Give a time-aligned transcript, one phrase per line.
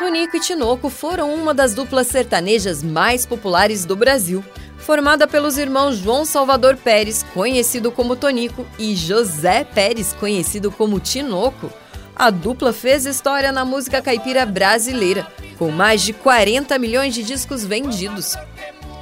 [0.00, 4.42] Tonico e Tinoco foram uma das duplas sertanejas mais populares do Brasil,
[4.78, 11.70] formada pelos irmãos João Salvador Pérez, conhecido como Tonico, e José Pérez, conhecido como Tinoco.
[12.16, 15.26] A dupla fez história na música caipira brasileira,
[15.58, 18.36] com mais de 40 milhões de discos vendidos.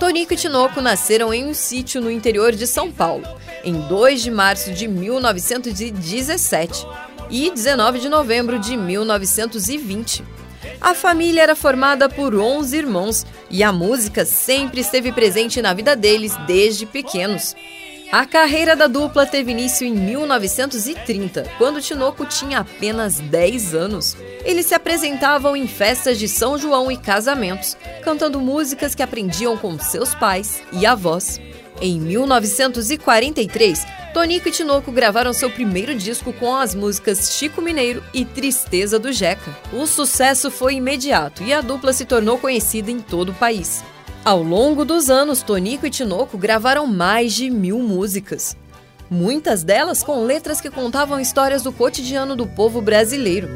[0.01, 3.24] Tonico e Tinoco nasceram em um sítio no interior de São Paulo,
[3.62, 6.84] em 2 de março de 1917
[7.30, 10.24] e 19 de novembro de 1920.
[10.80, 15.96] A família era formada por 11 irmãos e a música sempre esteve presente na vida
[15.96, 17.55] deles desde pequenos.
[18.10, 24.16] A carreira da dupla teve início em 1930, quando Tinoco tinha apenas 10 anos.
[24.45, 29.78] Eles se apresentavam em festas de São João e casamentos, cantando músicas que aprendiam com
[29.78, 31.38] seus pais e avós.
[31.83, 38.25] Em 1943, Tonico e Tinoco gravaram seu primeiro disco com as músicas Chico Mineiro e
[38.25, 39.57] Tristeza do Jeca.
[39.73, 43.84] O sucesso foi imediato e a dupla se tornou conhecida em todo o país.
[44.25, 48.56] Ao longo dos anos, Tonico e Tinoco gravaram mais de mil músicas.
[49.11, 53.48] Muitas delas com letras que contavam histórias do cotidiano do povo brasileiro.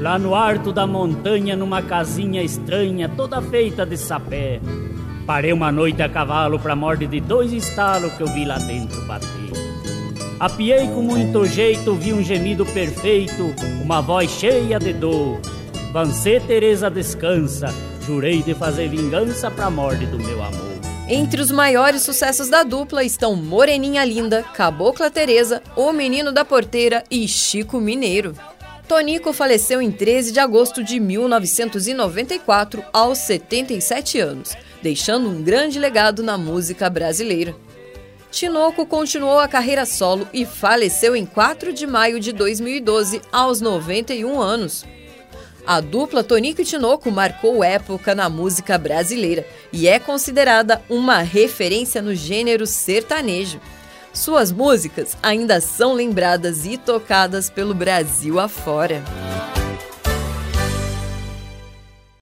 [0.00, 4.60] Lá no alto da montanha, numa casinha estranha, toda feita de sapé,
[5.26, 9.00] parei uma noite a cavalo pra morte de dois estalos que eu vi lá dentro
[9.06, 9.69] bater.
[10.40, 15.38] Apiei com muito jeito, vi um gemido perfeito, uma voz cheia de dor.
[15.92, 17.66] Vancê Teresa descansa,
[18.06, 20.70] Jurei de fazer vingança pra morte do meu amor.
[21.06, 27.04] Entre os maiores sucessos da dupla estão Moreninha Linda, Cabocla Teresa, O Menino da Porteira
[27.10, 28.34] e Chico Mineiro.
[28.88, 36.22] Tonico faleceu em 13 de agosto de 1994, aos 77 anos, deixando um grande legado
[36.22, 37.54] na música brasileira.
[38.30, 44.40] Tinoco continuou a carreira solo e faleceu em 4 de maio de 2012, aos 91
[44.40, 44.84] anos.
[45.66, 52.00] A dupla Tonico e Tinoco marcou época na música brasileira e é considerada uma referência
[52.00, 53.60] no gênero sertanejo.
[54.12, 59.02] Suas músicas ainda são lembradas e tocadas pelo Brasil afora.